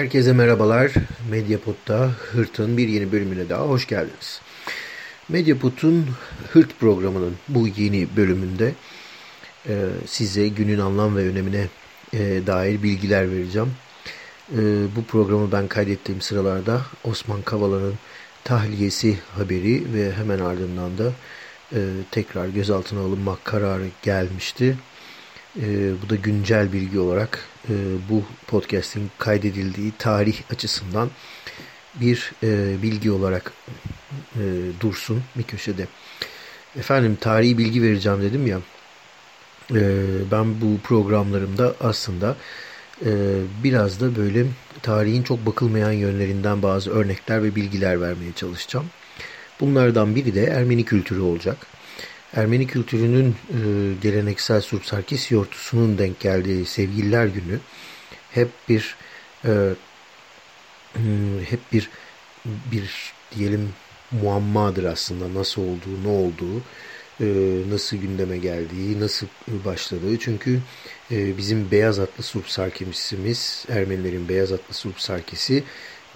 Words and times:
Herkese 0.00 0.32
merhabalar. 0.32 0.92
Medyapod'da 1.30 2.10
Hırt'ın 2.32 2.76
bir 2.76 2.88
yeni 2.88 3.12
bölümüne 3.12 3.48
daha 3.48 3.68
hoş 3.68 3.86
geldiniz. 3.86 4.40
Medyapod'un 5.28 6.06
Hırt 6.52 6.80
programının 6.80 7.34
bu 7.48 7.68
yeni 7.68 8.16
bölümünde 8.16 8.72
e, 9.68 9.74
size 10.06 10.48
günün 10.48 10.78
anlam 10.78 11.16
ve 11.16 11.28
önemine 11.28 11.66
e, 12.12 12.18
dair 12.46 12.82
bilgiler 12.82 13.30
vereceğim. 13.30 13.72
E, 14.52 14.58
bu 14.96 15.04
programı 15.04 15.52
ben 15.52 15.68
kaydettiğim 15.68 16.20
sıralarda 16.20 16.82
Osman 17.04 17.42
Kavala'nın 17.42 17.94
tahliyesi 18.44 19.18
haberi 19.36 19.94
ve 19.94 20.12
hemen 20.12 20.38
ardından 20.38 20.98
da 20.98 21.12
tekrar 22.10 22.48
gözaltına 22.48 23.00
alınmak 23.00 23.44
kararı 23.44 23.86
gelmişti. 24.02 24.76
E, 25.58 25.92
bu 26.02 26.10
da 26.10 26.14
güncel 26.14 26.72
bilgi 26.72 26.98
olarak 26.98 27.44
e, 27.68 27.74
bu 28.10 28.24
podcast'in 28.46 29.10
kaydedildiği 29.18 29.92
tarih 29.98 30.36
açısından 30.50 31.10
bir 31.94 32.32
e, 32.42 32.82
bilgi 32.82 33.10
olarak 33.10 33.52
e, 34.36 34.42
dursun 34.80 35.22
bir 35.36 35.42
köşede. 35.42 35.86
Efendim 36.78 37.18
tarihi 37.20 37.58
bilgi 37.58 37.82
vereceğim 37.82 38.22
dedim 38.22 38.46
ya. 38.46 38.60
Ben 40.30 40.60
bu 40.60 40.78
programlarımda 40.82 41.74
aslında 41.80 42.36
biraz 43.64 44.00
da 44.00 44.16
böyle 44.16 44.46
tarihin 44.82 45.22
çok 45.22 45.46
bakılmayan 45.46 45.92
yönlerinden 45.92 46.62
bazı 46.62 46.90
örnekler 46.90 47.42
ve 47.42 47.54
bilgiler 47.54 48.00
vermeye 48.00 48.32
çalışacağım. 48.32 48.86
Bunlardan 49.60 50.14
biri 50.14 50.34
de 50.34 50.44
Ermeni 50.44 50.84
kültürü 50.84 51.20
olacak. 51.20 51.66
Ermeni 52.34 52.66
kültürünün 52.66 53.28
e, 53.28 53.58
geleneksel 54.02 54.60
Surp 54.60 54.86
Sarkis 54.86 55.30
yortusunun 55.30 55.98
denk 55.98 56.20
geldiği 56.20 56.66
Sevgililer 56.66 57.26
Günü 57.26 57.58
hep 58.30 58.48
bir 58.68 58.96
e, 59.44 59.50
hmm, 60.94 61.40
hep 61.40 61.60
bir 61.72 61.90
bir 62.44 63.12
diyelim 63.36 63.72
muammadır 64.10 64.84
aslında 64.84 65.38
nasıl 65.40 65.62
olduğu, 65.62 66.04
ne 66.04 66.08
olduğu, 66.08 66.62
e, 67.20 67.26
nasıl 67.70 67.96
gündeme 67.96 68.38
geldiği, 68.38 69.00
nasıl 69.00 69.26
başladığı. 69.48 70.18
Çünkü 70.18 70.60
e, 71.10 71.36
bizim 71.36 71.70
beyaz 71.70 71.98
atlı 71.98 72.24
Surp 72.24 72.48
Sarkisimiz, 72.48 73.64
Ermenilerin 73.68 74.28
beyaz 74.28 74.52
atlı 74.52 74.74
Surp 74.74 75.00
Sarkisi 75.00 75.64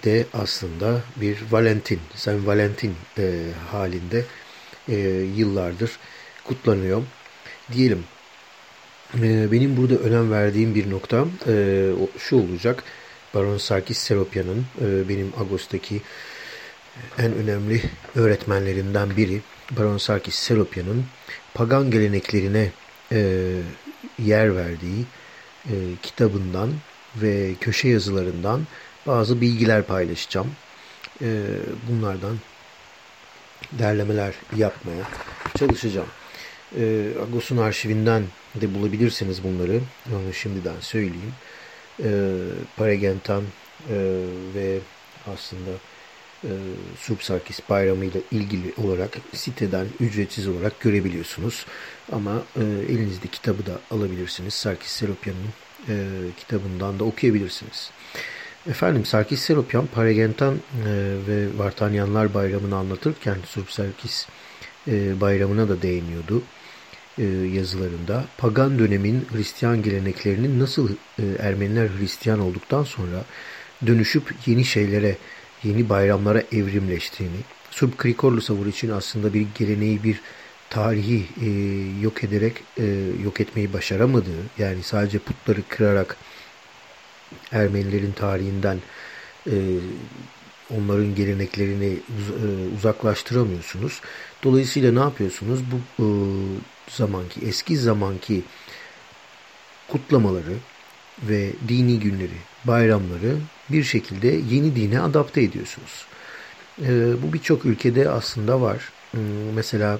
de 0.05 0.25
aslında 0.33 1.01
bir 1.15 1.37
Valentin, 1.51 1.99
Sen 2.15 2.47
Valentin 2.47 2.95
e, 3.17 3.43
halinde 3.71 4.25
e, 4.89 4.97
yıllardır 5.35 5.99
kutlanıyor. 6.43 7.03
Diyelim 7.71 8.03
e, 9.21 9.51
benim 9.51 9.77
burada 9.77 9.95
önem 9.95 10.31
verdiğim 10.31 10.75
bir 10.75 10.89
nokta 10.89 11.25
e, 11.47 11.87
şu 12.17 12.35
olacak. 12.35 12.83
Baron 13.33 13.57
Sarkis 13.57 13.97
Seropyan'ın 13.97 14.65
e, 14.81 15.09
benim 15.09 15.33
Agos'taki 15.39 16.01
en 17.17 17.33
önemli 17.33 17.81
öğretmenlerinden 18.15 19.17
biri 19.17 19.41
Baron 19.71 19.97
Sarkis 19.97 20.35
Seropyan'ın 20.35 21.05
pagan 21.53 21.91
geleneklerine 21.91 22.71
e, 23.11 23.51
yer 24.19 24.55
verdiği 24.55 25.05
e, 25.65 25.73
kitabından 26.03 26.69
ve 27.15 27.53
köşe 27.61 27.87
yazılarından 27.87 28.67
bazı 29.07 29.41
bilgiler 29.41 29.83
paylaşacağım. 29.83 30.47
E, 31.21 31.27
bunlardan 31.89 32.37
derlemeler 33.71 34.33
yapmaya 34.55 35.03
çalışacağım. 35.57 36.07
E, 36.79 37.07
Agos'un 37.21 37.57
arşivinden 37.57 38.23
de 38.55 38.75
bulabilirsiniz 38.75 39.43
bunları. 39.43 39.79
Onu 40.09 40.33
şimdiden 40.33 40.79
söyleyeyim. 40.79 41.33
E, 42.03 42.09
Paragentan 42.77 43.43
e, 43.89 43.97
ve 44.55 44.79
aslında 45.33 45.71
e, 46.43 46.49
Subsarkis 46.99 47.59
Bayramı 47.69 48.05
ile 48.05 48.19
ilgili 48.31 48.73
olarak 48.83 49.17
siteden 49.33 49.87
ücretsiz 49.99 50.47
olarak 50.47 50.79
görebiliyorsunuz. 50.79 51.65
Ama 52.11 52.43
e, 52.55 52.61
elinizde 52.63 53.27
kitabı 53.27 53.65
da 53.65 53.79
alabilirsiniz. 53.91 54.53
Sarkis 54.53 54.91
Seropyan'ın 54.91 55.49
e, 55.89 55.95
kitabından 56.37 56.99
da 56.99 57.03
okuyabilirsiniz. 57.03 57.91
Efendim 58.69 59.05
Sarkis 59.05 59.41
Seropyan 59.41 59.87
Paragentan 59.87 60.53
e, 60.53 60.59
ve 61.27 61.57
Vartanyanlar 61.57 62.33
bayramını 62.33 62.75
anlatırken 62.75 63.37
Surp 63.45 63.71
Sarkis 63.71 64.27
e, 64.87 65.21
bayramına 65.21 65.69
da 65.69 65.81
değiniyordu 65.81 66.43
e, 67.17 67.23
yazılarında. 67.53 68.25
Pagan 68.37 68.79
dönemin 68.79 69.27
Hristiyan 69.31 69.83
geleneklerinin 69.83 70.59
nasıl 70.59 70.89
e, 70.89 71.23
Ermeniler 71.39 71.89
Hristiyan 71.99 72.39
olduktan 72.39 72.83
sonra 72.83 73.25
dönüşüp 73.87 74.33
yeni 74.45 74.65
şeylere, 74.65 75.17
yeni 75.63 75.89
bayramlara 75.89 76.43
evrimleştiğini, 76.51 77.39
Surp 77.71 77.97
Krikorlu 77.97 78.41
Savur 78.41 78.65
için 78.65 78.89
aslında 78.89 79.33
bir 79.33 79.47
geleneği, 79.59 80.03
bir 80.03 80.21
tarihi 80.69 81.25
e, 81.41 81.49
yok 82.01 82.23
ederek 82.23 82.53
e, 82.77 82.85
yok 83.23 83.41
etmeyi 83.41 83.73
başaramadığı, 83.73 84.43
yani 84.57 84.83
sadece 84.83 85.19
putları 85.19 85.61
kırarak 85.69 86.17
Ermenilerin 87.51 88.11
tarihinden 88.11 88.79
e, 89.47 89.55
onların 90.77 91.15
geleneklerini 91.15 91.93
e, 91.93 92.75
uzaklaştıramıyorsunuz. 92.77 94.01
Dolayısıyla 94.43 94.91
ne 94.91 94.99
yapıyorsunuz? 94.99 95.59
Bu 95.71 96.03
e, 96.03 96.07
zamanki, 96.89 97.41
eski 97.45 97.77
zamanki 97.77 98.43
kutlamaları 99.87 100.53
ve 101.23 101.51
dini 101.67 101.99
günleri, 101.99 102.37
bayramları 102.65 103.37
bir 103.69 103.83
şekilde 103.83 104.27
yeni 104.27 104.75
dine 104.75 104.99
adapte 104.99 105.41
ediyorsunuz. 105.41 106.05
E, 106.81 107.13
bu 107.23 107.33
birçok 107.33 107.65
ülkede 107.65 108.09
aslında 108.09 108.61
var. 108.61 108.91
E, 109.13 109.19
mesela 109.55 109.99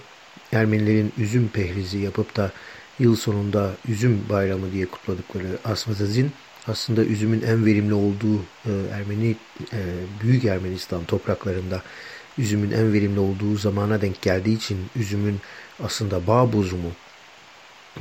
Ermenilerin 0.52 1.14
üzüm 1.18 1.48
pehrizi 1.48 1.98
yapıp 1.98 2.36
da 2.36 2.52
yıl 3.00 3.16
sonunda 3.16 3.72
üzüm 3.88 4.26
bayramı 4.30 4.72
diye 4.72 4.86
kutladıkları 4.86 5.60
Asvazazin 5.66 6.32
aslında 6.68 7.04
üzümün 7.04 7.42
en 7.42 7.66
verimli 7.66 7.94
olduğu 7.94 8.40
e, 8.66 8.72
Ermeni 8.94 9.36
e, 9.74 9.80
Büyük 10.22 10.46
Ermenistan 10.46 11.06
topraklarında 11.06 11.82
üzümün 12.38 12.72
en 12.72 12.94
verimli 12.94 13.20
olduğu 13.20 13.56
zamana 13.58 14.02
denk 14.02 14.22
geldiği 14.22 14.56
için 14.56 14.78
üzümün 14.96 15.40
aslında 15.84 16.28
bağ 16.28 16.54
bozumu 16.54 16.92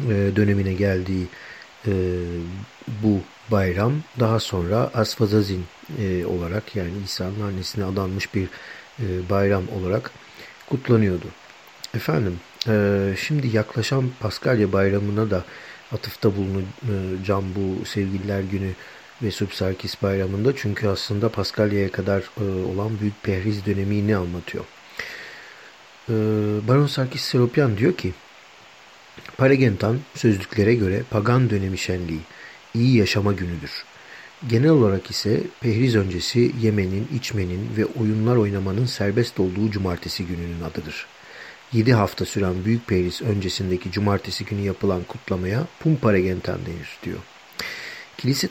e, 0.09 0.37
dönemine 0.37 0.73
geldiği 0.73 1.27
bu 3.03 3.21
bayram 3.51 3.93
daha 4.21 4.41
sonra 4.41 4.91
Asfazazin 4.95 5.65
olarak 6.27 6.77
yani 6.77 6.91
İsa'nın 7.05 7.41
annesine 7.41 7.85
adanmış 7.85 8.35
bir 8.35 8.49
bayram 9.31 9.63
olarak 9.69 10.11
kutlanıyordu. 10.69 11.27
Efendim 11.95 12.41
şimdi 13.17 13.57
yaklaşan 13.57 14.11
Paskalya 14.21 14.73
bayramına 14.73 15.31
da 15.31 15.45
atıfta 15.95 16.31
bulunacağım 16.37 17.45
bu 17.55 17.85
sevgililer 17.85 18.41
günü 18.41 18.71
ve 19.23 19.31
Subsarkis 19.31 20.03
bayramında. 20.03 20.57
Çünkü 20.57 20.89
aslında 20.89 21.29
Paskalya'ya 21.29 21.93
kadar 21.93 22.21
e, 22.41 22.45
olan 22.65 23.01
büyük 23.01 23.23
pehriz 23.23 23.67
dönemini 23.67 24.17
anlatıyor. 24.17 24.65
E, 26.09 26.15
Baron 26.69 26.87
Sarkis 26.87 27.23
Seropyan 27.23 27.79
diyor 27.79 27.97
ki, 27.97 28.13
Paragentan 29.37 29.99
sözlüklere 30.15 30.75
göre 30.75 31.03
pagan 31.11 31.51
dönemi 31.51 31.79
şenliği, 31.79 32.21
iyi 32.75 32.97
yaşama 32.97 33.33
günüdür. 33.33 33.85
Genel 34.49 34.71
olarak 34.71 35.11
ise 35.11 35.41
pehriz 35.61 35.97
öncesi 35.97 36.53
yemenin, 36.61 37.09
içmenin 37.15 37.77
ve 37.77 37.85
oyunlar 37.85 38.37
oynamanın 38.37 38.87
serbest 38.87 39.41
olduğu 39.41 39.71
cumartesi 39.71 40.27
gününün 40.27 40.61
adıdır. 40.61 41.07
7 41.75 41.93
hafta 41.95 42.25
süren 42.25 42.65
Büyük 42.65 42.87
Peyris 42.87 43.23
öncesindeki 43.23 43.91
cumartesi 43.91 44.45
günü 44.45 44.61
yapılan 44.61 45.03
kutlamaya 45.03 45.67
Pumparegenten 45.81 46.59
denir 46.67 46.99
diyor. 47.03 47.19
Kilise 48.19 48.49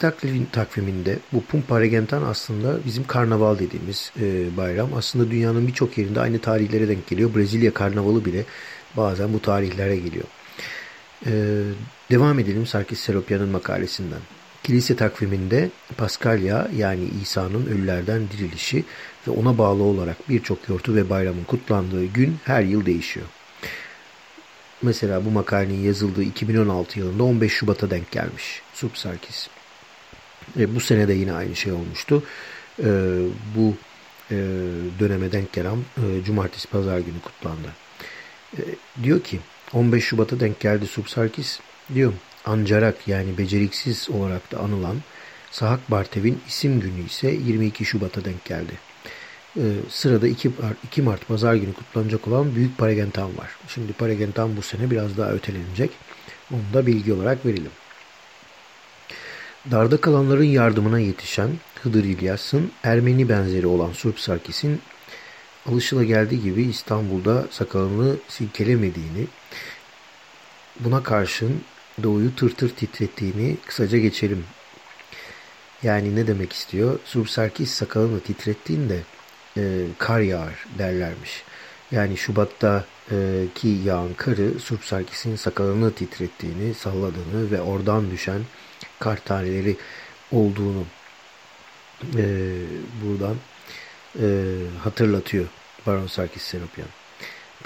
takviminde 0.52 1.20
bu 1.34 1.44
Pumparegentan 1.44 2.24
aslında 2.24 2.86
bizim 2.86 3.08
karnaval 3.08 3.60
dediğimiz 3.60 4.12
e, 4.22 4.58
bayram. 4.58 4.94
Aslında 4.94 5.32
dünyanın 5.32 5.68
birçok 5.68 5.98
yerinde 5.98 6.20
aynı 6.20 6.40
tarihlere 6.40 6.88
denk 6.88 7.08
geliyor. 7.08 7.36
Brezilya 7.36 7.74
karnavalı 7.74 8.26
bile 8.26 8.46
bazen 8.98 9.34
bu 9.34 9.42
tarihlere 9.42 9.96
geliyor. 9.96 10.26
E, 11.26 11.32
devam 12.12 12.40
edelim 12.40 12.66
Sarkis 12.66 13.00
Seropyan'ın 13.00 13.50
makalesinden. 13.50 14.22
Kilise 14.64 14.96
takviminde 14.96 15.70
Paskalya 15.98 16.68
yani 16.76 17.10
İsa'nın 17.22 17.66
ölülerden 17.66 18.22
dirilişi 18.30 18.84
ve 19.28 19.32
ona 19.32 19.58
bağlı 19.58 19.84
olarak 19.84 20.30
birçok 20.30 20.70
yortu 20.70 20.96
ve 20.96 21.10
bayramın 21.10 21.44
kutlandığı 21.44 22.06
gün 22.06 22.38
her 22.46 22.62
yıl 22.62 22.86
değişiyor. 22.86 23.26
Mesela 24.82 25.26
bu 25.26 25.32
makalenin 25.32 25.84
yazıldığı 25.84 26.24
2016 26.24 27.00
yılında 27.00 27.24
15 27.24 27.54
Şubat'a 27.54 27.90
denk 27.90 28.12
gelmiş 28.12 28.62
Subsarkis. 28.74 29.48
E, 30.60 30.76
bu 30.76 30.80
sene 30.80 31.08
de 31.08 31.14
yine 31.14 31.34
aynı 31.34 31.56
şey 31.56 31.74
olmuştu. 31.74 32.24
E, 32.80 32.90
bu 33.56 33.76
e, 34.32 34.36
döneme 35.00 35.32
denk 35.32 35.54
gelen 35.54 35.78
e, 35.78 36.24
Cumartesi 36.26 36.68
Pazar 36.68 37.00
günü 37.00 37.22
kutlandı. 37.24 37.68
E, 38.58 38.62
diyor 39.04 39.24
ki 39.24 39.40
15 39.74 40.04
Şubat'a 40.04 40.40
denk 40.40 40.60
geldi 40.60 40.88
Subsarkis 40.88 41.60
diyor 41.94 42.14
Ancarak 42.46 43.08
yani 43.08 43.38
beceriksiz 43.38 44.10
olarak 44.10 44.52
da 44.52 44.60
anılan 44.60 44.98
Sahak 45.52 45.92
Bartev'in 45.92 46.42
isim 46.48 46.80
günü 46.80 47.06
ise 47.06 47.32
22 47.32 47.86
Şubat'a 47.86 48.26
denk 48.26 48.46
geldi. 48.46 48.74
Ee, 49.58 49.62
sırada 49.90 50.28
2, 50.28 50.52
2 50.84 51.02
Mart 51.02 51.28
pazar 51.28 51.56
günü 51.56 51.74
kutlanacak 51.74 52.28
olan 52.28 52.56
Büyük 52.56 52.78
Paragentan 52.78 53.38
var. 53.38 53.50
Şimdi 53.68 53.94
Paragentan 53.94 54.58
bu 54.58 54.62
sene 54.62 54.92
biraz 54.92 55.18
daha 55.18 55.32
ötelenecek. 55.32 55.92
Onu 56.52 56.62
da 56.74 56.86
bilgi 56.88 57.14
olarak 57.14 57.46
verelim. 57.46 57.72
Darda 59.72 59.98
kalanların 60.02 60.44
yardımına 60.44 61.00
yetişen 61.00 61.50
Hıdır 61.84 62.04
İlyas'ın 62.04 62.72
Ermeni 62.84 63.30
benzeri 63.30 63.68
olan 63.68 63.92
Surp 63.92 64.20
Sarkis'in 64.20 64.82
alışılageldiği 65.66 66.42
gibi 66.42 66.64
İstanbul'da 66.64 67.48
sakalını 67.52 68.16
silkelemediğini, 68.28 69.28
buna 70.80 71.04
karşın 71.04 71.62
doğuyu 72.04 72.36
tır 72.36 72.56
tır 72.56 72.70
titrettiğini 72.70 73.58
kısaca 73.66 73.98
geçelim. 73.98 74.46
Yani 75.84 76.16
ne 76.16 76.28
demek 76.28 76.54
istiyor? 76.54 77.00
Surp 77.06 77.30
Sarkis 77.30 77.72
sakalını 77.72 78.20
titrettiğinde 78.20 79.00
e, 79.58 79.86
kar 79.98 80.20
yağar 80.20 80.66
derlermiş. 80.78 81.44
Yani 81.92 82.18
Şubat'ta 82.18 82.86
e, 83.12 83.46
ki 83.56 83.68
yağan 83.68 84.14
karı 84.14 84.60
Surp 84.60 84.86
Sarkis'in 84.86 85.36
sakalını 85.36 85.94
titrettiğini, 85.94 86.74
salladığını 86.74 87.52
ve 87.52 87.62
oradan 87.62 88.12
düşen 88.12 88.42
kar 89.00 89.18
taneleri 89.26 89.78
olduğunu 90.32 90.86
e, 92.18 92.26
buradan 93.04 93.36
e, 94.20 94.26
hatırlatıyor 94.84 95.46
Baron 95.88 96.08
Sarkis 96.08 96.44
Seropyan. 96.44 96.88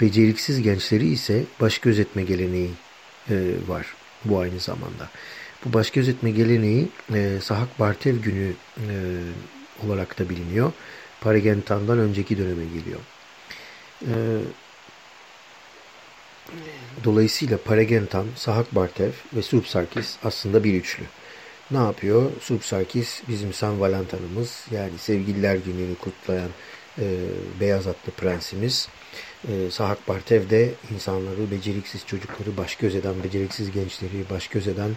Beceriksiz 0.00 0.62
gençleri 0.62 1.08
ise 1.08 1.44
baş 1.60 1.78
gözetme 1.78 2.22
geleneği 2.22 2.70
e, 3.30 3.34
var 3.68 3.86
bu 4.24 4.38
aynı 4.38 4.60
zamanda. 4.60 5.08
Bu 5.64 5.72
baş 5.72 5.90
gözetme 5.90 6.30
geleneği 6.30 6.88
e, 7.14 7.38
Sahak 7.42 7.80
Bartev 7.80 8.16
günü 8.16 8.52
e, 8.76 8.86
olarak 9.86 10.18
da 10.18 10.28
biliniyor. 10.28 10.72
Parigentan'dan 11.20 11.98
önceki 11.98 12.38
döneme 12.38 12.64
geliyor. 12.64 13.00
E, 14.02 14.12
dolayısıyla 17.04 17.58
Parigentan, 17.58 18.26
Sahak 18.36 18.74
Bartev 18.74 19.10
ve 19.34 19.42
Surp 19.42 19.66
Sarkis 19.66 20.16
aslında 20.24 20.64
bir 20.64 20.74
üçlü. 20.74 21.04
Ne 21.70 21.78
yapıyor? 21.78 22.30
Surp 22.40 22.64
Sarkis 22.64 23.22
bizim 23.28 23.52
San 23.52 23.80
Valentin'ımız 23.80 24.66
yani 24.70 24.98
sevgililer 24.98 25.56
gününü 25.56 25.94
kutlayan 25.94 26.50
e, 26.98 27.04
beyaz 27.60 27.86
atlı 27.86 28.12
prensimiz. 28.12 28.88
E, 28.88 29.27
Sahak 29.70 30.08
Bartev 30.08 30.50
de 30.50 30.74
insanları, 30.94 31.50
beceriksiz 31.50 32.06
çocukları 32.06 32.56
baş 32.56 32.76
göz 32.76 32.94
eden, 32.94 33.14
beceriksiz 33.24 33.70
gençleri 33.70 34.30
baş 34.30 34.48
göz 34.48 34.68
eden 34.68 34.90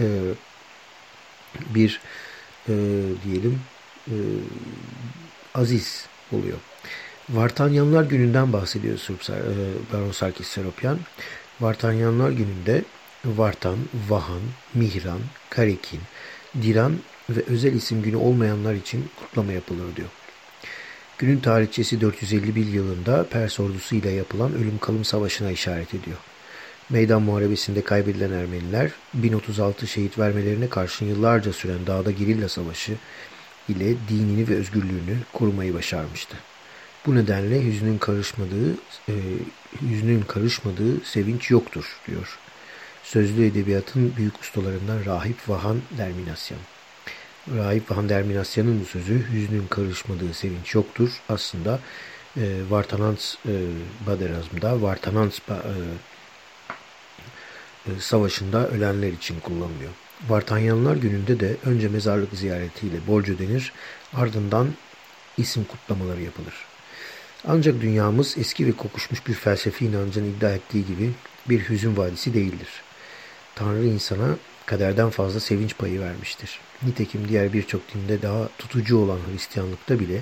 e, 0.00 0.06
bir 1.74 2.00
e, 2.68 2.72
diyelim 3.24 3.60
e, 4.06 4.16
aziz 5.54 6.06
oluyor. 6.32 6.58
Vartanyanlar 7.30 8.04
gününden 8.04 8.52
bahsediyor 8.52 8.98
Surp, 8.98 9.30
e, 9.30 9.34
Baron 9.92 10.12
Sarkis 10.12 10.48
Seropyan. 10.48 10.98
Vartanyanlar 11.60 12.30
gününde 12.30 12.84
Vartan, 13.24 13.78
Vahan, 14.08 14.42
Mihran, 14.74 15.20
Karekin, 15.50 16.00
Diran 16.62 16.96
ve 17.30 17.42
özel 17.46 17.72
isim 17.72 18.02
günü 18.02 18.16
olmayanlar 18.16 18.74
için 18.74 19.10
kutlama 19.20 19.52
yapılır 19.52 19.96
diyor. 19.96 20.08
Günün 21.18 21.40
tarihçesi 21.40 22.00
451 22.00 22.66
yılında 22.66 23.24
Pers 23.24 23.60
ordusuyla 23.60 24.10
yapılan 24.10 24.54
ölüm 24.54 24.78
kalım 24.78 25.04
savaşına 25.04 25.50
işaret 25.50 25.94
ediyor. 25.94 26.16
Meydan 26.90 27.22
Muharebesi'nde 27.22 27.84
kaybedilen 27.84 28.32
Ermeniler 28.32 28.90
1036 29.14 29.86
şehit 29.86 30.18
vermelerine 30.18 30.68
karşın 30.68 31.06
yıllarca 31.06 31.52
süren 31.52 31.86
dağda 31.86 32.10
gerilla 32.10 32.48
savaşı 32.48 32.92
ile 33.68 33.94
dinini 34.08 34.48
ve 34.48 34.54
özgürlüğünü 34.54 35.16
korumayı 35.32 35.74
başarmıştı. 35.74 36.36
Bu 37.06 37.14
nedenle 37.14 37.64
hüznün 37.64 37.98
karışmadığı, 37.98 38.72
e, 39.08 39.14
hüznün 39.90 40.20
karışmadığı 40.20 41.00
sevinç 41.04 41.50
yoktur 41.50 41.84
diyor. 42.08 42.38
Sözlü 43.02 43.46
edebiyatın 43.46 44.12
büyük 44.16 44.40
ustalarından 44.40 45.04
Rahip 45.04 45.48
Vahan 45.48 45.80
Derminasyan. 45.98 46.60
Rahip 47.56 47.90
Vahan 47.90 48.08
Derminasyan'ın 48.08 48.80
bu 48.80 48.84
sözü 48.84 49.26
hüznün 49.32 49.66
karışmadığı 49.66 50.34
sevinç 50.34 50.74
yoktur. 50.74 51.10
Aslında 51.28 51.80
e, 52.36 52.42
Vartanans 52.70 53.34
e, 53.34 53.52
Baderazm'da 54.06 54.82
Vartanans 54.82 55.38
e, 55.48 55.54
e, 57.86 57.90
savaşında 58.00 58.68
ölenler 58.68 59.12
için 59.12 59.40
kullanılıyor. 59.40 59.90
Vartanyanlar 60.28 60.96
gününde 60.96 61.40
de 61.40 61.56
önce 61.64 61.88
mezarlık 61.88 62.34
ziyaretiyle 62.34 62.96
borç 63.06 63.28
ödenir, 63.28 63.72
ardından 64.14 64.68
isim 65.36 65.64
kutlamaları 65.64 66.22
yapılır. 66.22 66.54
Ancak 67.46 67.80
dünyamız 67.80 68.38
eski 68.38 68.66
ve 68.66 68.72
kokuşmuş 68.72 69.26
bir 69.26 69.34
felsefi 69.34 69.86
inancın 69.86 70.24
iddia 70.24 70.50
ettiği 70.50 70.86
gibi 70.86 71.12
bir 71.48 71.68
hüzün 71.68 71.96
vadisi 71.96 72.34
değildir. 72.34 72.68
Tanrı 73.54 73.86
insana 73.86 74.36
kaderden 74.68 75.10
fazla 75.10 75.40
sevinç 75.40 75.76
payı 75.78 76.00
vermiştir. 76.00 76.60
Nitekim 76.82 77.28
diğer 77.28 77.52
birçok 77.52 77.94
dinde 77.94 78.22
daha 78.22 78.48
tutucu 78.58 78.98
olan 78.98 79.18
Hristiyanlıkta 79.30 80.00
bile 80.00 80.20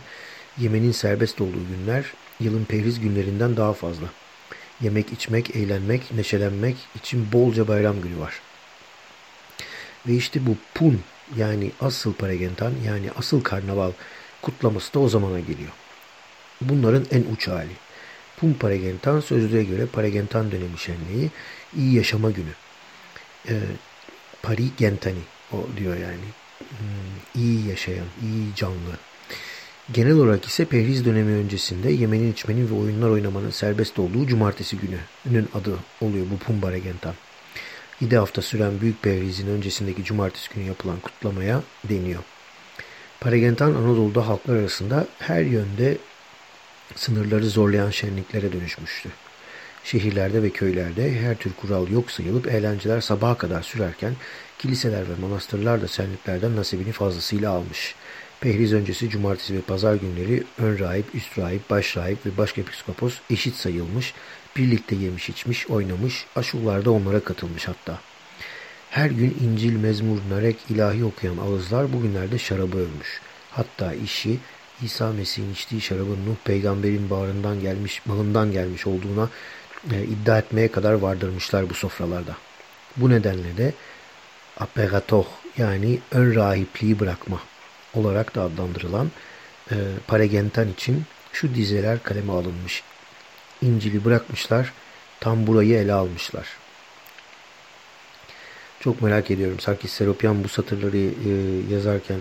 yemenin 0.58 0.92
serbest 0.92 1.40
olduğu 1.40 1.68
günler 1.68 2.04
yılın 2.40 2.64
periz 2.64 3.00
günlerinden 3.00 3.56
daha 3.56 3.72
fazla. 3.72 4.06
Yemek, 4.80 5.12
içmek, 5.12 5.56
eğlenmek, 5.56 6.12
neşelenmek 6.12 6.76
için 6.94 7.32
bolca 7.32 7.68
bayram 7.68 8.00
günü 8.00 8.18
var. 8.20 8.40
Ve 10.06 10.14
işte 10.14 10.46
bu 10.46 10.56
pun 10.74 11.00
yani 11.36 11.70
asıl 11.80 12.12
paragentan 12.12 12.72
yani 12.86 13.10
asıl 13.18 13.42
karnaval 13.42 13.92
kutlaması 14.42 14.94
da 14.94 14.98
o 14.98 15.08
zamana 15.08 15.40
geliyor. 15.40 15.72
Bunların 16.60 17.06
en 17.10 17.24
uç 17.32 17.48
hali. 17.48 17.72
Pun 18.36 18.52
paragentan 18.52 19.20
sözlüğe 19.20 19.64
göre 19.64 19.86
paragentan 19.86 20.50
dönemi 20.50 20.78
şenliği 20.78 21.30
iyi 21.76 21.94
yaşama 21.94 22.30
günü. 22.30 22.52
Ee, 23.48 23.60
pari 24.46 24.70
gentani 24.76 25.22
o 25.52 25.56
diyor 25.76 25.96
yani. 25.96 26.26
Hmm, 26.58 27.42
iyi 27.42 27.68
yaşayan, 27.68 28.06
iyi 28.22 28.54
canlı. 28.54 28.96
Genel 29.92 30.12
olarak 30.12 30.44
ise 30.44 30.64
Pehriz 30.64 31.04
dönemi 31.04 31.32
öncesinde 31.32 31.90
yemenin 31.90 32.32
içmenin 32.32 32.70
ve 32.70 32.74
oyunlar 32.74 33.10
oynamanın 33.10 33.50
serbest 33.50 33.98
olduğu 33.98 34.26
cumartesi 34.26 34.76
gününün 34.76 35.48
adı 35.54 35.78
oluyor 36.00 36.26
bu 36.32 36.38
Pumbara 36.38 36.78
Gentan. 36.78 37.14
7 38.00 38.16
hafta 38.16 38.42
süren 38.42 38.80
Büyük 38.80 39.02
Pehriz'in 39.02 39.48
öncesindeki 39.48 40.04
cumartesi 40.04 40.54
günü 40.54 40.64
yapılan 40.64 41.00
kutlamaya 41.00 41.62
deniyor. 41.84 42.22
Paragentan 43.20 43.74
Anadolu'da 43.74 44.28
halklar 44.28 44.56
arasında 44.56 45.06
her 45.18 45.42
yönde 45.42 45.98
sınırları 46.94 47.46
zorlayan 47.46 47.90
şenliklere 47.90 48.52
dönüşmüştü. 48.52 49.08
Şehirlerde 49.86 50.42
ve 50.42 50.50
köylerde 50.50 51.20
her 51.20 51.36
tür 51.36 51.52
kural 51.52 51.88
yok 51.88 52.10
sayılıp 52.10 52.46
eğlenceler 52.46 53.00
sabaha 53.00 53.38
kadar 53.38 53.62
sürerken 53.62 54.12
kiliseler 54.58 55.08
ve 55.08 55.14
manastırlar 55.20 55.82
da 55.82 55.88
şenliklerden 55.88 56.56
nasibini 56.56 56.92
fazlasıyla 56.92 57.50
almış. 57.50 57.94
Pehriz 58.40 58.72
öncesi 58.72 59.10
cumartesi 59.10 59.54
ve 59.54 59.60
pazar 59.60 59.94
günleri 59.94 60.44
ön 60.58 60.78
rahip, 60.78 61.14
üst 61.14 61.38
rahip, 61.38 61.70
baş 61.70 61.96
rahip 61.96 62.26
ve 62.26 62.36
başkepiskopos 62.38 63.14
eşit 63.30 63.54
sayılmış, 63.54 64.14
birlikte 64.56 64.96
yemiş 64.96 65.28
içmiş, 65.28 65.70
oynamış, 65.70 66.26
aşullarda 66.36 66.90
onlara 66.90 67.20
katılmış 67.20 67.68
hatta. 67.68 67.98
Her 68.90 69.10
gün 69.10 69.36
İncil, 69.44 69.76
Mezmur, 69.76 70.18
Narek, 70.30 70.56
ilahi 70.70 71.04
okuyan 71.04 71.36
ağızlar 71.36 71.92
bugünlerde 71.92 72.38
şarabı 72.38 72.78
övmüş. 72.78 73.20
Hatta 73.50 73.94
işi 73.94 74.38
İsa 74.82 75.12
Mesih'in 75.12 75.52
içtiği 75.52 75.80
şarabın 75.80 76.26
Nuh 76.26 76.36
peygamberin 76.44 77.10
bağrından 77.10 77.60
gelmiş, 77.60 78.06
malından 78.06 78.52
gelmiş 78.52 78.86
olduğuna 78.86 79.28
e, 79.92 80.04
iddia 80.04 80.38
etmeye 80.38 80.68
kadar 80.68 80.92
vardırmışlar 80.92 81.70
bu 81.70 81.74
sofralarda. 81.74 82.36
Bu 82.96 83.10
nedenle 83.10 83.56
de 83.56 83.72
aperatoh 84.60 85.26
yani 85.58 85.98
ön 86.10 86.34
rahipliği 86.34 87.00
bırakma 87.00 87.40
olarak 87.94 88.34
da 88.34 88.42
adlandırılan 88.42 89.10
e, 89.70 89.74
Paragentan 90.06 90.68
için 90.68 91.04
şu 91.32 91.54
dizeler 91.54 92.02
kaleme 92.02 92.32
alınmış. 92.32 92.82
İncil'i 93.62 94.04
bırakmışlar, 94.04 94.72
tam 95.20 95.46
burayı 95.46 95.74
ele 95.74 95.92
almışlar. 95.92 96.48
Çok 98.80 99.02
merak 99.02 99.30
ediyorum. 99.30 99.60
Sarkis 99.60 99.92
Seropyan 99.92 100.44
bu 100.44 100.48
satırları 100.48 100.96
e, 100.96 101.30
yazarken 101.74 102.20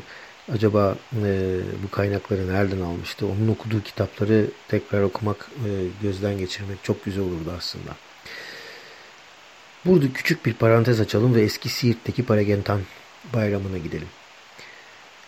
acaba 0.54 0.96
e, 1.24 1.60
bu 1.84 1.92
kaynakları 1.92 2.54
nereden 2.54 2.82
almıştı? 2.82 3.28
Onun 3.28 3.48
okuduğu 3.48 3.84
kitapları 3.84 4.48
tekrar 4.68 5.02
okumak, 5.02 5.50
e, 5.66 5.70
gözden 6.02 6.38
geçirmek 6.38 6.84
çok 6.84 7.06
güzel 7.06 7.24
olurdu 7.24 7.54
aslında. 7.58 7.96
Burada 9.86 10.14
küçük 10.14 10.46
bir 10.46 10.54
parantez 10.54 11.00
açalım 11.00 11.36
ve 11.36 11.42
eski 11.42 11.70
Siirt'teki 11.70 12.26
Paragentan 12.26 12.82
bayramına 13.34 13.78
gidelim. 13.78 14.08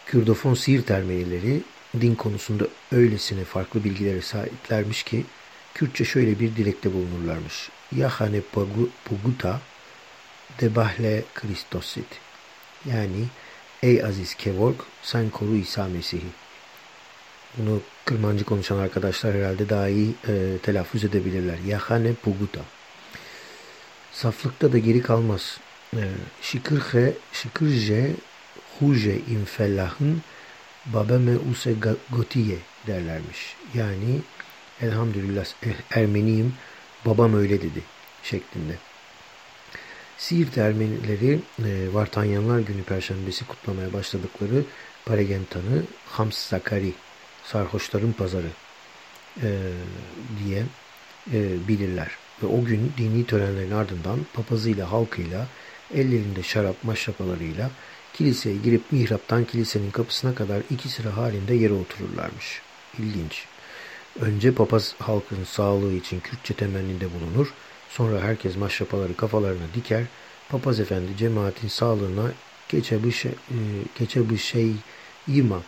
Kürdofon 0.05 0.53
Siirt 0.53 0.91
Ermenileri 0.91 1.61
din 2.01 2.15
konusunda 2.15 2.67
öylesine 2.91 3.43
farklı 3.43 3.83
bilgilere 3.83 4.21
sahiplermiş 4.21 5.03
ki 5.03 5.25
Kürtçe 5.73 6.05
şöyle 6.05 6.39
bir 6.39 6.55
dilekte 6.55 6.93
bulunurlarmış. 6.93 7.69
Yahane 7.95 8.41
Puguta 9.05 9.61
Debahle 10.61 11.23
Kristosit. 11.33 12.07
Yani 12.85 13.25
Ey 13.83 14.03
aziz 14.03 14.35
Kevork 14.35 14.75
sen 15.01 15.29
koru 15.29 15.55
İsa 15.55 15.87
Mesih'i. 15.87 16.27
Bunu 17.57 17.81
Kırmancı 18.05 18.45
konuşan 18.45 18.77
arkadaşlar 18.77 19.35
herhalde 19.35 19.69
daha 19.69 19.87
iyi 19.89 20.15
e, 20.27 20.57
telaffuz 20.63 21.03
edebilirler. 21.03 21.57
Yahane 21.67 22.13
Puguta. 22.13 22.61
Saflıkta 24.11 24.71
da 24.73 24.77
geri 24.77 25.01
kalmaz. 25.01 25.59
E, 25.93 26.01
şikırhe, 26.41 27.13
şikırje, 27.33 28.15
huje 28.79 29.15
infellahın 29.15 30.21
babeme 30.85 31.37
use 31.51 31.75
gotiye 32.11 32.57
derlermiş. 32.87 33.55
Yani 33.73 34.21
elhamdülillah 34.81 35.45
Ermeniyim 35.91 36.53
babam 37.05 37.33
öyle 37.33 37.61
dedi 37.61 37.83
şeklinde. 38.23 38.73
Siirt 40.17 40.57
Ermenileri 40.57 41.39
e, 41.65 41.93
Vartanyanlar 41.93 42.59
Günü 42.59 42.83
Perşembesi 42.83 43.47
kutlamaya 43.47 43.93
başladıkları 43.93 44.63
Paregentan'ı 45.05 45.83
Hams 46.05 46.49
Zakari, 46.49 46.93
sarhoşların 47.43 48.13
pazarı 48.13 48.49
e, 49.43 49.49
diye 50.43 50.63
e, 51.33 51.67
bilirler. 51.67 52.11
Ve 52.43 52.47
o 52.47 52.63
gün 52.65 52.93
dini 52.97 53.25
törenlerin 53.25 53.71
ardından 53.71 54.19
papazıyla 54.33 54.91
halkıyla 54.91 55.47
ellerinde 55.93 56.43
şarap 56.43 56.83
maşrapalarıyla 56.83 57.71
kiliseye 58.13 58.57
girip 58.57 58.91
mihraptan 58.91 59.45
kilisenin 59.45 59.91
kapısına 59.91 60.35
kadar 60.35 60.61
iki 60.69 60.89
sıra 60.89 61.17
halinde 61.17 61.53
yere 61.53 61.73
otururlarmış. 61.73 62.61
İlginç. 62.99 63.45
Önce 64.19 64.53
papaz 64.53 64.95
halkın 64.99 65.43
sağlığı 65.43 65.93
için 65.93 66.19
Kürtçe 66.19 66.53
temenninde 66.53 67.05
bulunur, 67.13 67.53
sonra 67.89 68.21
herkes 68.21 68.57
maşrapaları 68.57 69.15
kafalarına 69.15 69.67
diker, 69.75 70.03
papaz 70.49 70.79
efendi 70.79 71.17
cemaatin 71.17 71.67
sağlığına 71.67 72.31
geçe 72.69 73.03
bir 73.03 73.11
şey, 73.11 73.31
e, 73.31 73.57
geçe 73.99 74.29
bir 74.29 74.37
şey 74.37 74.71
yima, 75.27 75.61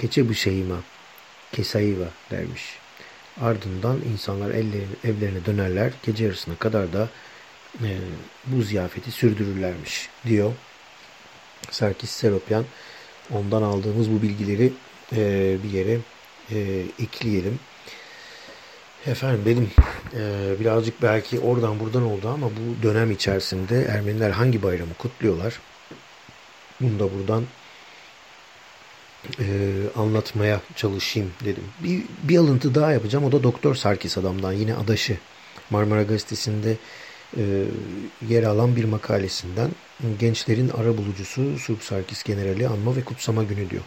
geçe 0.00 0.28
bir 0.28 0.34
şey 0.34 0.54
yima, 0.54 0.76
kesayıva 1.52 2.08
dermiş. 2.30 2.78
Ardından 3.40 4.00
insanlar 4.12 4.50
elleri, 4.50 4.86
evlerine 5.04 5.44
dönerler, 5.46 5.92
gece 6.02 6.24
yarısına 6.24 6.56
kadar 6.56 6.92
da 6.92 7.08
e, 7.82 7.98
bu 8.46 8.62
ziyafeti 8.62 9.10
sürdürürlermiş 9.10 10.08
diyor 10.26 10.52
Serkis 11.70 12.10
Seropyan. 12.10 12.64
Ondan 13.30 13.62
aldığımız 13.62 14.10
bu 14.10 14.22
bilgileri 14.22 14.72
e, 15.16 15.56
bir 15.64 15.70
yere 15.70 15.98
e, 16.50 16.84
ekleyelim. 16.98 17.58
Efendim 19.06 19.42
benim 19.46 19.70
e, 20.16 20.60
birazcık 20.60 21.02
belki 21.02 21.40
oradan 21.40 21.80
buradan 21.80 22.02
oldu 22.02 22.28
ama 22.28 22.46
bu 22.50 22.82
dönem 22.82 23.10
içerisinde 23.10 23.84
Ermeniler 23.84 24.30
hangi 24.30 24.62
bayramı 24.62 24.94
kutluyorlar? 24.94 25.60
Bunu 26.80 26.98
da 26.98 27.14
buradan 27.18 27.44
e, 29.40 29.44
anlatmaya 29.96 30.60
çalışayım 30.76 31.30
dedim. 31.44 31.64
Bir, 31.84 32.02
bir 32.22 32.38
alıntı 32.38 32.74
daha 32.74 32.92
yapacağım. 32.92 33.24
O 33.24 33.32
da 33.32 33.42
Doktor 33.42 33.74
Sarkis 33.74 34.18
adamdan 34.18 34.52
yine 34.52 34.74
adaşı 34.74 35.16
Marmara 35.70 36.02
Gazetesi'nde 36.02 36.76
e, 37.36 37.64
yer 38.28 38.42
alan 38.42 38.76
bir 38.76 38.84
makalesinden 38.84 39.70
gençlerin 40.18 40.68
ara 40.68 40.98
bulucusu 40.98 41.58
Surp 41.58 41.82
Sarkis 41.82 42.22
Generali 42.22 42.68
anma 42.68 42.96
ve 42.96 43.04
kutsama 43.04 43.42
günü 43.42 43.70
diyor. 43.70 43.82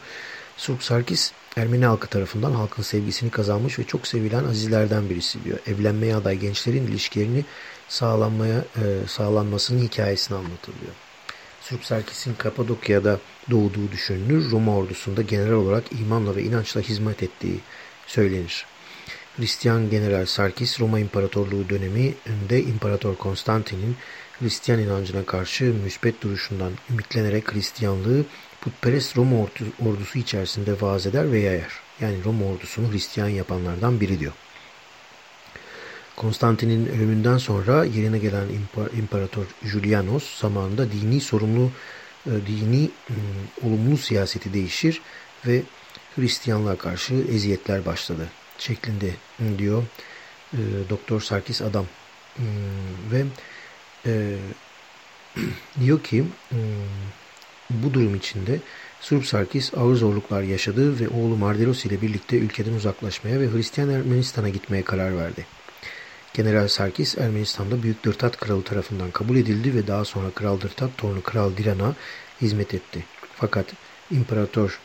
Sarkis 0.57 1.31
Ermeni 1.57 1.85
halkı 1.85 2.07
tarafından 2.07 2.51
halkın 2.51 2.83
sevgisini 2.83 3.29
kazanmış 3.29 3.79
ve 3.79 3.83
çok 3.83 4.07
sevilen 4.07 4.43
azizlerden 4.43 5.09
birisi 5.09 5.43
diyor. 5.43 5.59
Evlenmeye 5.67 6.15
aday 6.15 6.37
gençlerin 6.37 6.87
ilişkilerini 6.87 7.45
sağlanmaya 7.87 8.57
e, 8.57 9.07
sağlanmasının 9.07 9.83
hikayesini 9.83 10.37
anlatılıyor. 10.37 10.93
Surp 11.61 11.85
Sarkis'in 11.85 12.33
Kapadokya'da 12.33 13.19
doğduğu 13.51 13.91
düşünülür. 13.91 14.51
Roma 14.51 14.75
ordusunda 14.75 15.21
general 15.21 15.53
olarak 15.53 15.83
imanla 15.91 16.35
ve 16.35 16.43
inançla 16.43 16.81
hizmet 16.81 17.23
ettiği 17.23 17.59
söylenir. 18.07 18.65
Hristiyan 19.37 19.89
General 19.89 20.25
Sarkis 20.25 20.79
Roma 20.79 20.99
İmparatorluğu 20.99 21.69
döneminde 21.69 22.63
İmparator 22.63 23.15
Konstantin'in 23.15 23.95
Hristiyan 24.39 24.79
inancına 24.79 25.25
karşı 25.25 25.63
müsbet 25.63 26.21
duruşundan 26.21 26.71
ümitlenerek 26.89 27.53
Hristiyanlığı 27.53 28.25
putperest 28.65 29.17
Roma 29.17 29.35
ordusu 29.85 30.19
içerisinde 30.19 30.81
vaaz 30.81 31.07
eder 31.07 31.31
ve 31.31 31.39
yayar. 31.39 31.79
Yani 32.01 32.23
Roma 32.25 32.45
ordusunu 32.45 32.91
Hristiyan 32.91 33.29
yapanlardan 33.29 34.01
biri 34.01 34.19
diyor. 34.19 34.33
Konstantin'in 36.15 36.85
ölümünden 36.85 37.37
sonra 37.37 37.85
yerine 37.85 38.17
gelen 38.19 38.47
İmparator 38.97 39.45
Julianos 39.63 40.39
zamanında 40.39 40.91
dini 40.91 41.21
sorumlu 41.21 41.71
e, 42.25 42.31
dini 42.31 42.89
ıı, 43.09 43.15
olumlu 43.67 43.97
siyaseti 43.97 44.53
değişir 44.53 45.01
ve 45.45 45.61
Hristiyanlığa 46.15 46.77
karşı 46.77 47.13
eziyetler 47.13 47.85
başladı 47.85 48.29
şeklinde 48.57 49.09
diyor 49.57 49.83
e, 50.53 50.59
Doktor 50.89 51.21
Sarkis 51.21 51.61
Adam 51.61 51.85
ve 53.11 53.25
diyor 55.79 56.03
ki 56.03 56.25
bu 57.69 57.93
durum 57.93 58.15
içinde 58.15 58.59
Surp 59.01 59.25
Sarkis 59.25 59.73
ağır 59.73 59.95
zorluklar 59.95 60.41
yaşadı 60.41 60.99
ve 60.99 61.09
oğlu 61.09 61.37
Mardelos 61.37 61.85
ile 61.85 62.01
birlikte 62.01 62.37
ülkeden 62.37 62.73
uzaklaşmaya 62.73 63.39
ve 63.39 63.51
Hristiyan 63.51 63.89
Ermenistan'a 63.89 64.49
gitmeye 64.49 64.83
karar 64.83 65.17
verdi. 65.17 65.45
General 66.33 66.67
Sarkis 66.67 67.17
Ermenistan'da 67.17 67.83
Büyük 67.83 68.05
Dırtat 68.05 68.37
Kralı 68.37 68.63
tarafından 68.63 69.11
kabul 69.11 69.37
edildi 69.37 69.75
ve 69.75 69.87
daha 69.87 70.05
sonra 70.05 70.31
Kral 70.31 70.61
Dırtat 70.61 70.97
torunu 70.97 71.23
Kral 71.23 71.57
Diran'a 71.57 71.95
hizmet 72.41 72.73
etti. 72.73 73.05
Fakat 73.35 73.65
İmparator 74.11 74.79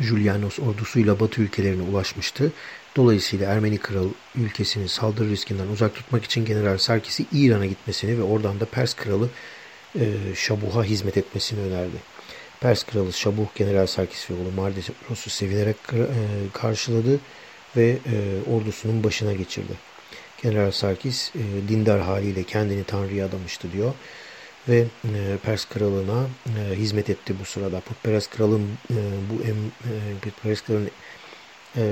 Julianos 0.00 0.58
ordusuyla 0.58 1.20
Batı 1.20 1.42
ülkelerine 1.42 1.82
ulaşmıştı. 1.82 2.52
Dolayısıyla 2.96 3.52
Ermeni 3.52 3.78
kral 3.78 4.08
ülkesini 4.34 4.88
saldırı 4.88 5.28
riskinden 5.30 5.68
uzak 5.68 5.94
tutmak 5.94 6.24
için 6.24 6.44
General 6.44 6.78
Sarkis'i 6.78 7.26
İran'a 7.32 7.66
gitmesini 7.66 8.18
ve 8.18 8.22
oradan 8.22 8.60
da 8.60 8.64
Pers 8.64 8.94
kralı 8.94 9.28
e, 9.94 10.34
Şabuh'a 10.34 10.84
hizmet 10.84 11.16
etmesini 11.16 11.60
önerdi. 11.60 11.96
Pers 12.60 12.82
kralı 12.82 13.12
Şabuh 13.12 13.46
General 13.54 13.86
Sarkis 13.86 14.30
ve 14.30 14.34
oğlu 14.34 14.50
Mardesos'u 14.56 15.30
sevinerek 15.30 15.76
e, 15.92 16.04
karşıladı 16.52 17.20
ve 17.76 17.88
e, 17.88 18.50
ordusunun 18.50 19.04
başına 19.04 19.32
geçirdi. 19.32 19.72
General 20.42 20.70
Sarkis 20.70 21.30
e, 21.34 21.68
dindar 21.68 22.00
haliyle 22.00 22.44
kendini 22.44 22.84
Tanrı'ya 22.84 23.26
adamıştı 23.26 23.72
diyor 23.72 23.94
ve 24.68 24.78
e, 25.04 25.36
Pers 25.42 25.64
kralına 25.64 26.26
e, 26.46 26.74
hizmet 26.76 27.10
etti 27.10 27.34
bu 27.40 27.44
sırada. 27.44 27.80
Putperest 27.80 28.30
kralın 28.30 28.68
e, 28.90 28.96
bu 29.30 29.42
em, 29.44 29.56
e, 29.56 30.18
Putperest 30.22 30.66
kralın 30.66 30.90
e, 31.76 31.82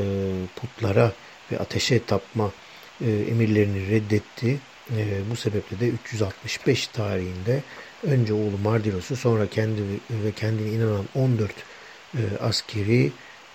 putlara 0.56 1.12
ve 1.52 1.58
ateşe 1.58 2.04
tapma 2.04 2.52
e, 3.00 3.10
emirlerini 3.10 3.90
reddetti. 3.90 4.58
E, 4.90 5.30
bu 5.30 5.36
sebeple 5.36 5.80
de 5.80 5.88
365 5.88 6.86
tarihinde 6.86 7.62
önce 8.02 8.34
oğlu 8.34 8.58
Mardiros'u 8.62 9.16
sonra 9.16 9.46
kendi 9.46 9.82
ve 10.10 10.32
kendine 10.36 10.68
inanan 10.68 11.04
14 11.14 11.50
e, 12.14 12.20
askeri 12.40 13.12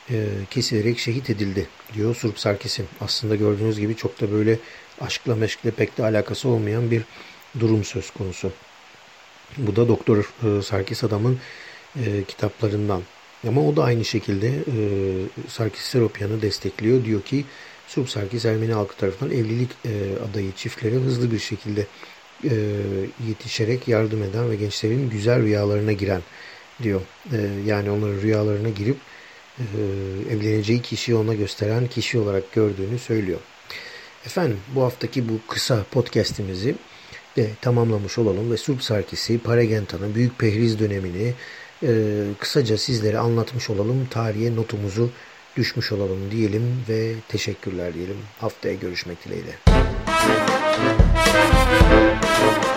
e, 0.09 0.25
kesilerek 0.49 0.99
şehit 0.99 1.29
edildi 1.29 1.67
diyor 1.93 2.15
Surp 2.15 2.39
Sarkis'in. 2.39 2.87
Aslında 3.01 3.35
gördüğünüz 3.35 3.79
gibi 3.79 3.95
çok 3.95 4.21
da 4.21 4.31
böyle 4.31 4.59
aşkla 5.01 5.35
meşkle 5.35 5.71
pek 5.71 5.97
de 5.97 6.03
alakası 6.03 6.49
olmayan 6.49 6.91
bir 6.91 7.03
durum 7.59 7.83
söz 7.83 8.11
konusu. 8.11 8.51
Bu 9.57 9.75
da 9.75 9.87
Doktor 9.87 10.33
e, 10.43 10.61
Sarkis 10.61 11.03
adamın 11.03 11.39
e, 11.95 12.23
kitaplarından. 12.23 13.01
Ama 13.47 13.67
o 13.67 13.75
da 13.75 13.83
aynı 13.83 14.05
şekilde 14.05 14.47
e, 14.47 14.75
Sarkis 15.47 15.81
Seropyan'ı 15.81 16.41
destekliyor. 16.41 17.05
Diyor 17.05 17.21
ki 17.21 17.45
Surp 17.91 18.09
Sarkis 18.09 18.45
Ermeni 18.45 18.73
halkı 18.73 18.95
tarafından 18.95 19.35
evlilik 19.35 19.69
e, 19.85 19.89
adayı 20.31 20.51
çiftlere 20.51 20.95
hızlı 20.95 21.31
bir 21.31 21.39
şekilde 21.39 21.85
e, 22.43 22.53
yetişerek 23.27 23.87
yardım 23.87 24.23
eden 24.23 24.51
ve 24.51 24.55
gençlerin 24.55 25.09
güzel 25.09 25.41
rüyalarına 25.43 25.91
giren 25.91 26.21
diyor. 26.83 27.01
E, 27.33 27.37
yani 27.65 27.91
onların 27.91 28.21
rüyalarına 28.21 28.69
girip 28.69 28.97
e, 29.59 29.63
evleneceği 30.31 30.81
kişiyi 30.81 31.15
ona 31.15 31.33
gösteren 31.33 31.87
kişi 31.87 32.19
olarak 32.19 32.51
gördüğünü 32.53 32.99
söylüyor. 32.99 33.39
Efendim 34.25 34.59
bu 34.75 34.83
haftaki 34.83 35.29
bu 35.29 35.33
kısa 35.47 35.83
podcast'imizi 35.91 36.75
de 37.37 37.49
tamamlamış 37.61 38.17
olalım 38.17 38.51
ve 38.51 38.57
Surp 38.57 38.83
Sarkis'i, 38.83 39.39
Paregenta'nın 39.39 40.15
Büyük 40.15 40.39
Pehriz 40.39 40.79
dönemini 40.79 41.33
e, 41.83 41.89
kısaca 42.39 42.77
sizlere 42.77 43.17
anlatmış 43.17 43.69
olalım. 43.69 44.07
Tarihe 44.11 44.55
notumuzu 44.55 45.09
düşmüş 45.57 45.91
olalım 45.91 46.31
diyelim 46.31 46.83
ve 46.89 47.13
teşekkürler 47.27 47.93
diyelim. 47.93 48.17
Haftaya 48.39 48.75
görüşmek 48.75 49.25
dileğiyle. 49.25 49.55
Müzik 52.47 52.70